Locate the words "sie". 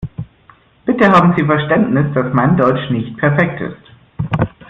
1.37-1.45